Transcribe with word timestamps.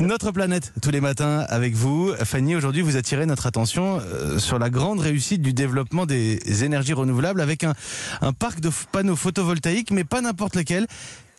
Notre 0.00 0.30
planète, 0.30 0.72
tous 0.82 0.90
les 0.90 1.00
matins 1.00 1.46
avec 1.48 1.74
vous. 1.74 2.12
Fanny, 2.24 2.54
aujourd'hui, 2.54 2.82
vous 2.82 2.96
attirez 2.96 3.24
notre 3.24 3.46
attention 3.46 3.98
euh, 4.00 4.38
sur 4.38 4.58
la 4.58 4.68
grande 4.68 5.00
réussite 5.00 5.40
du 5.40 5.52
développement 5.54 6.04
des 6.04 6.64
énergies 6.64 6.92
renouvelables 6.92 7.40
avec 7.40 7.64
un, 7.64 7.74
parc 8.38 8.60
de 8.60 8.70
panneaux 8.92 9.16
photovoltaïques, 9.16 9.90
mais 9.90 10.04
pas 10.04 10.20
n'importe 10.20 10.56
lequel. 10.56 10.86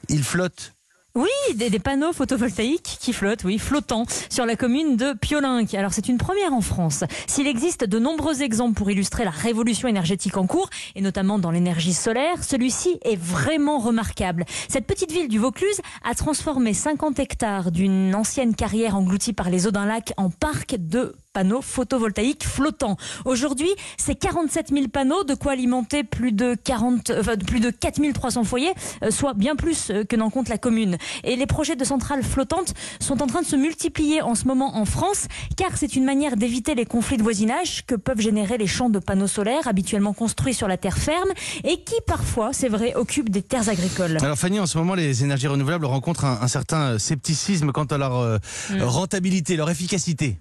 Il 0.09 0.23
flotte. 0.23 0.74
Oui, 1.15 1.29
des, 1.55 1.79
panneaux 1.79 2.11
photovoltaïques 2.11 2.97
qui 2.99 3.13
flottent, 3.13 3.45
oui, 3.45 3.57
flottants, 3.57 4.03
sur 4.29 4.45
la 4.45 4.57
commune 4.57 4.97
de 4.97 5.13
Piolinc. 5.13 5.73
Alors 5.73 5.93
c'est 5.93 6.09
une 6.09 6.17
première 6.17 6.51
en 6.51 6.59
France. 6.59 7.05
S'il 7.25 7.47
existe 7.47 7.85
de 7.85 7.99
nombreux 7.99 8.41
exemples 8.41 8.73
pour 8.73 8.91
illustrer 8.91 9.23
la 9.23 9.31
révolution 9.31 9.87
énergétique 9.87 10.35
en 10.35 10.45
cours, 10.45 10.69
et 10.93 11.01
notamment 11.01 11.39
dans 11.39 11.51
l'énergie 11.51 11.93
solaire, 11.93 12.43
celui-ci 12.43 12.99
est 13.05 13.15
vraiment 13.15 13.79
remarquable. 13.79 14.43
Cette 14.67 14.87
petite 14.87 15.13
ville 15.13 15.29
du 15.29 15.39
Vaucluse 15.39 15.79
a 16.03 16.15
transformé 16.15 16.73
50 16.73 17.17
hectares 17.19 17.71
d'une 17.71 18.13
ancienne 18.13 18.53
carrière 18.53 18.97
engloutie 18.97 19.31
par 19.31 19.49
les 19.49 19.67
eaux 19.67 19.71
d'un 19.71 19.85
lac 19.85 20.11
en 20.17 20.29
parc 20.29 20.75
de 20.77 21.15
panneaux 21.35 21.61
photovoltaïques 21.61 22.45
flottants. 22.45 22.95
Aujourd'hui, 23.25 23.67
c'est 23.97 24.15
47 24.15 24.69
000 24.69 24.87
panneaux, 24.87 25.25
de 25.25 25.33
quoi 25.33 25.51
alimenter 25.51 26.05
plus 26.05 26.31
de 26.31 26.55
40, 26.55 27.11
enfin, 27.19 27.35
plus 27.35 27.59
de 27.59 27.71
4300 27.71 28.45
foyers, 28.45 28.71
euh, 29.03 29.11
soit 29.11 29.33
bien 29.33 29.57
plus 29.57 29.91
euh, 29.91 30.05
que 30.05 30.15
n'en 30.15 30.29
compte 30.29 30.47
la 30.47 30.57
commune. 30.57 30.97
Et 31.25 31.35
les 31.35 31.45
projets 31.45 31.75
de 31.75 31.83
centrales 31.83 32.23
flottantes 32.23 32.73
sont 33.01 33.21
en 33.21 33.27
train 33.27 33.41
de 33.41 33.45
se 33.45 33.57
multiplier 33.57 34.21
en 34.21 34.33
ce 34.33 34.45
moment 34.45 34.77
en 34.77 34.85
France, 34.85 35.27
car 35.57 35.71
c'est 35.75 35.97
une 35.97 36.05
manière 36.05 36.37
d'éviter 36.37 36.73
les 36.73 36.85
conflits 36.85 37.17
de 37.17 37.23
voisinage 37.23 37.85
que 37.85 37.95
peuvent 37.95 38.21
générer 38.21 38.57
les 38.57 38.67
champs 38.67 38.89
de 38.89 38.99
panneaux 38.99 39.27
solaires 39.27 39.67
habituellement 39.67 40.13
construits 40.13 40.53
sur 40.53 40.69
la 40.69 40.77
terre 40.77 40.97
ferme 40.97 41.33
et 41.65 41.83
qui 41.83 41.95
parfois, 42.07 42.53
c'est 42.53 42.69
vrai, 42.69 42.95
occupent 42.95 43.29
des 43.29 43.41
terres 43.41 43.67
agricoles. 43.67 44.19
Alors 44.21 44.37
Fanny, 44.37 44.61
en 44.61 44.67
ce 44.67 44.77
moment, 44.77 44.95
les 44.95 45.25
énergies 45.25 45.47
renouvelables 45.47 45.85
rencontrent 45.85 46.23
un, 46.23 46.39
un 46.41 46.47
certain 46.47 46.97
scepticisme 46.97 47.73
quant 47.73 47.83
à 47.83 47.97
leur 47.97 48.15
euh, 48.19 48.37
rentabilité, 48.79 49.57
leur 49.57 49.69
efficacité. 49.69 50.39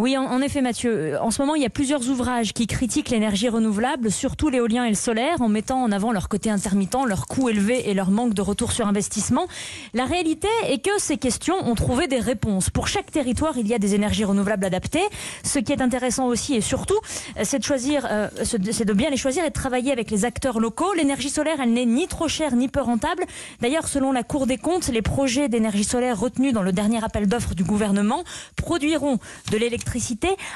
Oui, 0.00 0.16
en, 0.16 0.40
effet, 0.40 0.62
Mathieu. 0.62 0.90
Euh, 0.90 1.20
En 1.20 1.30
ce 1.30 1.42
moment, 1.42 1.54
il 1.56 1.60
y 1.60 1.66
a 1.66 1.70
plusieurs 1.70 2.08
ouvrages 2.08 2.54
qui 2.54 2.66
critiquent 2.66 3.10
l'énergie 3.10 3.50
renouvelable, 3.50 4.10
surtout 4.10 4.48
l'éolien 4.48 4.84
et 4.84 4.88
le 4.88 4.94
solaire, 4.94 5.42
en 5.42 5.50
mettant 5.50 5.82
en 5.82 5.92
avant 5.92 6.10
leur 6.10 6.30
côté 6.30 6.48
intermittent, 6.48 6.96
leur 7.06 7.26
coût 7.26 7.50
élevé 7.50 7.90
et 7.90 7.92
leur 7.92 8.10
manque 8.10 8.32
de 8.32 8.40
retour 8.40 8.72
sur 8.72 8.88
investissement. 8.88 9.46
La 9.92 10.06
réalité 10.06 10.48
est 10.70 10.82
que 10.82 10.90
ces 10.96 11.18
questions 11.18 11.54
ont 11.68 11.74
trouvé 11.74 12.06
des 12.06 12.18
réponses. 12.18 12.70
Pour 12.70 12.88
chaque 12.88 13.10
territoire, 13.10 13.58
il 13.58 13.68
y 13.68 13.74
a 13.74 13.78
des 13.78 13.94
énergies 13.94 14.24
renouvelables 14.24 14.64
adaptées. 14.64 15.04
Ce 15.44 15.58
qui 15.58 15.70
est 15.70 15.82
intéressant 15.82 16.28
aussi 16.28 16.54
et 16.54 16.62
surtout, 16.62 16.98
euh, 17.36 17.42
c'est 17.44 17.58
de 17.58 17.64
choisir, 17.64 18.08
euh, 18.10 18.28
c'est 18.42 18.86
de 18.86 18.92
bien 18.94 19.10
les 19.10 19.18
choisir 19.18 19.44
et 19.44 19.50
de 19.50 19.52
travailler 19.52 19.92
avec 19.92 20.10
les 20.10 20.24
acteurs 20.24 20.60
locaux. 20.60 20.94
L'énergie 20.94 21.28
solaire, 21.28 21.58
elle 21.62 21.74
n'est 21.74 21.84
ni 21.84 22.08
trop 22.08 22.26
chère 22.26 22.56
ni 22.56 22.68
peu 22.68 22.80
rentable. 22.80 23.24
D'ailleurs, 23.60 23.86
selon 23.86 24.12
la 24.12 24.22
Cour 24.22 24.46
des 24.46 24.56
comptes, 24.56 24.88
les 24.88 25.02
projets 25.02 25.50
d'énergie 25.50 25.84
solaire 25.84 26.18
retenus 26.18 26.54
dans 26.54 26.62
le 26.62 26.72
dernier 26.72 27.04
appel 27.04 27.26
d'offres 27.26 27.54
du 27.54 27.64
gouvernement 27.64 28.24
produiront 28.56 29.18
de 29.50 29.58
l'électricité 29.58 29.89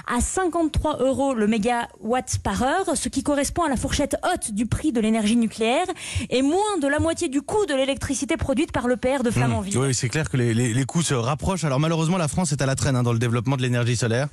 à 0.07 0.21
53 0.21 0.99
euros 1.01 1.35
le 1.35 1.47
mégawatt 1.47 2.39
par 2.43 2.63
heure, 2.63 2.97
ce 2.97 3.09
qui 3.09 3.23
correspond 3.23 3.65
à 3.65 3.69
la 3.69 3.77
fourchette 3.77 4.17
haute 4.25 4.53
du 4.53 4.67
prix 4.67 4.93
de 4.93 5.01
l'énergie 5.01 5.37
nucléaire 5.37 5.87
et 6.31 6.43
moins 6.43 6.79
de 6.81 6.87
la 6.89 6.99
moitié 6.99 7.29
du 7.29 7.43
coût 7.43 7.67
de 7.67 7.75
l'électricité 7.75 8.37
produite 8.37 8.71
par 8.73 8.87
l'EPR 8.89 9.23
de 9.25 9.31
Flamanville. 9.31 9.77
Mmh. 9.77 9.83
Oui, 9.83 9.95
c'est 9.95 10.09
clair 10.09 10.31
que 10.31 10.37
les, 10.37 10.55
les- 10.55 10.73
les 10.75 10.85
coûts 10.85 11.03
se 11.03 11.15
rapprochent. 11.15 11.65
Alors 11.65 11.81
malheureusement, 11.81 12.17
la 12.19 12.29
France 12.29 12.53
est 12.53 12.63
à 12.63 12.67
la 12.67 12.75
traîne 12.77 12.97
hein, 12.97 13.03
dans 13.03 13.13
le 13.13 13.19
développement 13.19 13.57
de 13.57 13.63
l'énergie 13.63 13.97
solaire. 13.97 14.29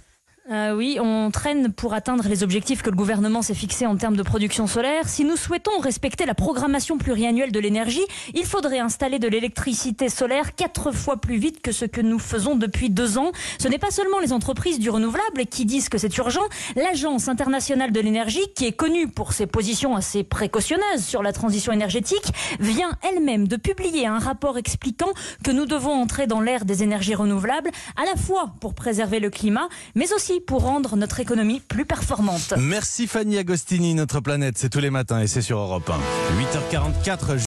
Euh, 0.52 0.75
oui, 0.75 0.97
on 0.99 1.31
traîne 1.31 1.71
pour 1.71 1.94
atteindre 1.94 2.27
les 2.27 2.44
objectifs 2.44 2.81
que 2.81 2.89
le 2.89 2.95
gouvernement 2.97 3.41
s'est 3.41 3.53
fixés 3.53 3.85
en 3.85 3.95
termes 3.95 4.17
de 4.17 4.23
production 4.23 4.67
solaire. 4.67 5.07
Si 5.07 5.23
nous 5.23 5.38
souhaitons 5.38 5.80
respecter 5.80 6.25
la 6.25 6.33
programmation 6.33 6.97
pluriannuelle 6.97 7.53
de 7.53 7.59
l'énergie, 7.59 8.03
il 8.33 8.44
faudrait 8.44 8.79
installer 8.79 9.17
de 9.17 9.29
l'électricité 9.29 10.09
solaire 10.09 10.53
quatre 10.53 10.91
fois 10.91 11.16
plus 11.16 11.38
vite 11.38 11.61
que 11.61 11.72
ce 11.72 11.85
que 11.85 12.02
nous 12.02 12.19
faisons 12.19 12.57
depuis 12.57 12.89
deux 12.89 13.17
ans. 13.17 13.31
Ce 13.59 13.69
n'est 13.69 13.77
pas 13.77 13.91
seulement 13.91 14.19
les 14.19 14.33
entreprises 14.33 14.77
du 14.77 14.89
renouvelable 14.89 15.45
qui 15.49 15.63
disent 15.63 15.88
que 15.88 15.97
c'est 15.97 16.17
urgent. 16.17 16.44
L'Agence 16.75 17.29
internationale 17.29 17.94
de 17.94 18.02
l'énergie, 18.02 18.45
qui 18.53 18.66
est 18.66 18.73
connue 18.73 19.07
pour 19.07 19.31
ses 19.31 19.47
positions 19.47 19.95
assez 19.95 20.25
précautionneuses 20.25 21.06
sur 21.06 21.23
la 21.23 21.31
transition 21.31 21.72
énergétique, 21.72 22.34
vient 22.59 22.91
elle-même 23.09 23.47
de 23.47 23.56
publier 23.56 24.06
un 24.06 24.19
rapport 24.19 24.57
expliquant 24.57 25.13
que 25.45 25.51
nous 25.51 25.66
devons 25.66 25.94
entrer 25.94 26.28
dans 26.28 26.41
l'ère 26.41 26.66
des 26.66 26.84
énergies 26.84 27.16
renouvelables, 27.16 27.72
à 27.95 28.03
la 28.03 28.17
fois 28.17 28.51
pour 28.59 28.73
préserver 28.73 29.22
le 29.22 29.29
climat, 29.29 29.69
mais 29.95 30.11
aussi 30.11 30.41
pour 30.46 30.62
rendre 30.63 30.96
notre 30.96 31.19
économie 31.19 31.62
plus 31.68 31.85
performante. 31.85 32.53
Merci 32.57 33.07
Fanny 33.07 33.38
Agostini, 33.38 33.94
notre 33.94 34.19
planète, 34.19 34.57
c'est 34.57 34.69
tous 34.69 34.79
les 34.79 34.90
matins 34.90 35.19
et 35.22 35.28
c'est 35.28 35.41
sur 35.41 35.57
Europe 35.59 35.90
1. 35.90 36.74
8h44. 36.74 37.38